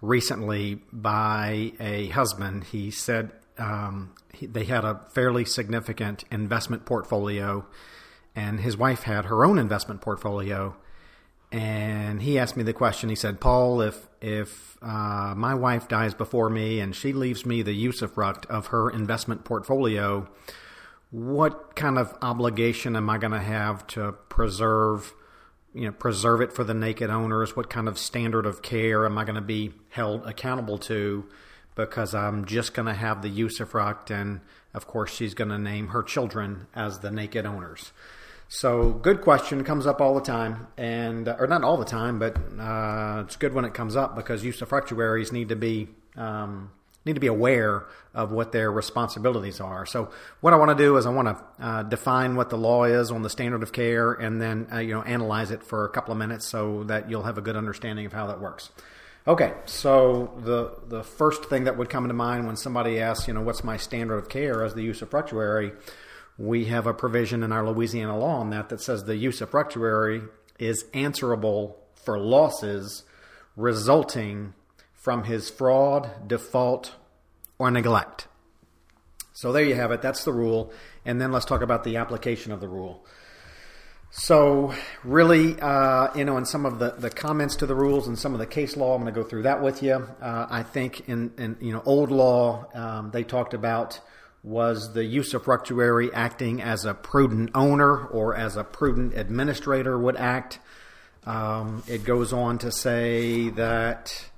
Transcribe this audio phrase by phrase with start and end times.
[0.00, 2.64] recently by a husband.
[2.64, 7.66] He said um, he, they had a fairly significant investment portfolio,
[8.34, 10.76] and his wife had her own investment portfolio.
[11.50, 13.08] And he asked me the question.
[13.08, 17.62] He said, "Paul, if if uh, my wife dies before me and she leaves me
[17.62, 20.28] the usufruct of her investment portfolio,
[21.10, 25.14] what kind of obligation am I going to have to preserve?"
[25.74, 27.56] You know preserve it for the naked owners?
[27.56, 31.26] What kind of standard of care am I going to be held accountable to?
[31.74, 34.40] Because I'm just going to have the usufruct, and
[34.74, 37.92] of course she's going to name her children as the naked owners.
[38.50, 42.36] So, good question comes up all the time, and or not all the time, but
[42.58, 46.70] uh, it's good when it comes up because usufructuaries need to be um,
[47.04, 49.86] need to be aware of what their responsibilities are.
[49.86, 50.10] So
[50.40, 53.10] what I want to do is I want to uh, define what the law is
[53.10, 56.12] on the standard of care, and then uh, you know analyze it for a couple
[56.12, 58.70] of minutes so that you'll have a good understanding of how that works.
[59.26, 63.34] Okay, so the the first thing that would come to mind when somebody asks, you
[63.34, 65.76] know, what's my standard of care as the usufructuary,
[66.38, 70.84] we have a provision in our Louisiana law on that that says the usufructuary is
[70.94, 73.04] answerable for losses
[73.56, 74.54] resulting
[74.98, 76.94] from his fraud, default,
[77.58, 78.26] or neglect.
[79.32, 80.02] So there you have it.
[80.02, 80.72] That's the rule.
[81.04, 83.06] And then let's talk about the application of the rule.
[84.10, 84.74] So,
[85.04, 88.32] really, uh, you know, in some of the, the comments to the rules and some
[88.32, 89.94] of the case law, I'm going to go through that with you.
[90.20, 94.00] Uh, I think in, in, you know old law, um, they talked about
[94.42, 100.58] was the usufructuary acting as a prudent owner or as a prudent administrator would act.
[101.26, 104.30] Um, it goes on to say that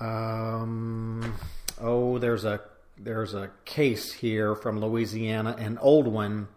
[0.00, 1.34] um,
[1.80, 2.60] oh, there's a
[2.96, 6.48] there's a case here from Louisiana, an old one,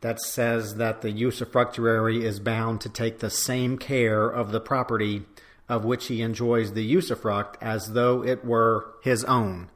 [0.00, 5.22] that says that the usufructuary is bound to take the same care of the property
[5.68, 9.68] of which he enjoys the usufruct as though it were his own.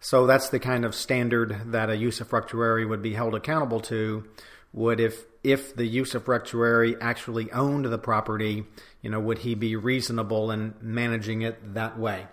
[0.00, 4.24] So that's the kind of standard that a usufructuary would be held accountable to.
[4.72, 8.64] Would if if the usufructuary actually owned the property,
[9.00, 12.26] you know, would he be reasonable in managing it that way?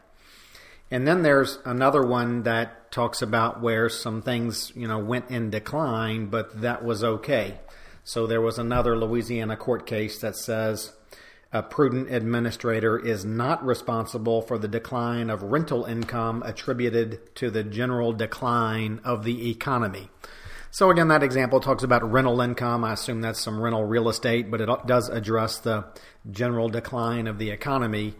[0.95, 5.49] And then there's another one that talks about where some things, you know, went in
[5.49, 7.59] decline, but that was okay.
[8.05, 10.93] So there was another Louisiana court case that says
[11.51, 17.65] a prudent administrator is not responsible for the decline of rental income attributed to the
[17.65, 20.07] general decline of the economy.
[20.71, 22.85] So again, that example talks about rental income.
[22.85, 25.87] I assume that's some rental real estate, but it does address the
[26.31, 28.13] general decline of the economy,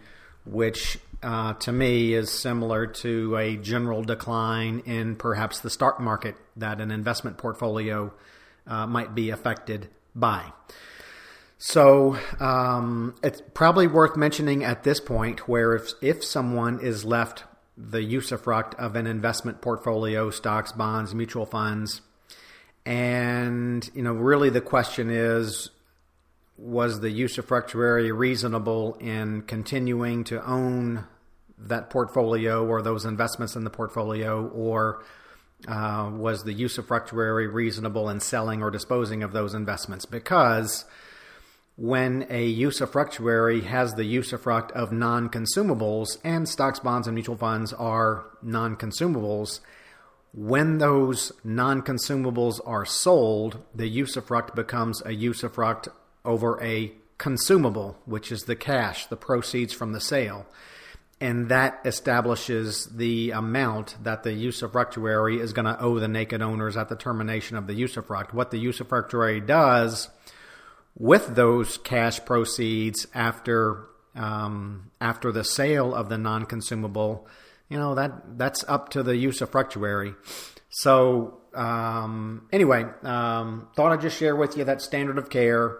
[0.46, 6.36] which uh, to me is similar to a general decline in perhaps the stock market
[6.56, 8.12] that an investment portfolio
[8.66, 10.52] uh, might be affected by.
[11.58, 17.44] So um, it's probably worth mentioning at this point where if if someone is left
[17.78, 22.02] the usufruct of an investment portfolio, stocks, bonds, mutual funds,
[22.84, 25.70] and you know really the question is
[26.58, 31.06] was the usufructuary reasonable in continuing to own
[31.58, 35.02] that portfolio or those investments in the portfolio, or
[35.68, 40.06] uh, was the usufructuary reasonable in selling or disposing of those investments?
[40.06, 40.84] Because
[41.76, 47.72] when a usufructuary has the usufruct of non consumables, and stocks, bonds, and mutual funds
[47.74, 49.60] are non consumables,
[50.32, 55.88] when those non consumables are sold, the usufruct becomes a usufruct
[56.26, 60.46] over a consumable, which is the cash, the proceeds from the sale.
[61.18, 66.76] And that establishes the amount that the usufructuary is going to owe the naked owners
[66.76, 68.34] at the termination of the usufruct.
[68.34, 70.10] What the usufructuary does
[70.98, 77.26] with those cash proceeds after um, after the sale of the non-consumable,
[77.68, 80.14] you know that that's up to the usufructuary.
[80.70, 85.78] So um, anyway, um, thought I'd just share with you that standard of care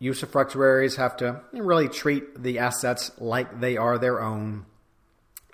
[0.00, 4.66] usufructuaries have to really treat the assets like they are their own.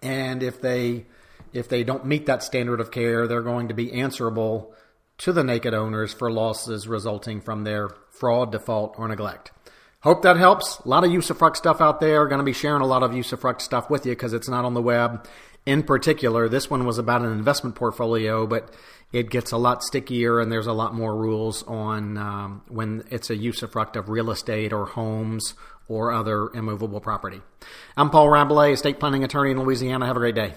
[0.03, 1.07] And if they
[1.53, 4.75] if they don't meet that standard of care, they're going to be answerable
[5.19, 9.53] to the naked owners for losses resulting from their fraud, default, or neglect.
[10.03, 10.81] Hope that helps.
[10.81, 12.27] A lot of usufruct stuff out there.
[12.27, 14.75] Going to be sharing a lot of usufruct stuff with you because it's not on
[14.75, 15.27] the web.
[15.65, 18.75] In particular, this one was about an investment portfolio, but
[19.13, 23.31] it gets a lot stickier and there's a lot more rules on um, when it's
[23.31, 25.55] a usufruct of real estate or homes
[25.87, 27.41] or other immovable property.
[27.97, 30.07] I'm Paul Rabalais, estate planning attorney in Louisiana.
[30.07, 30.55] Have a great day.